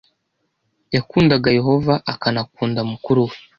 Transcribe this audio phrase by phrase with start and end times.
[0.95, 3.35] Yakundaga Yehova, akanakunda mukuru we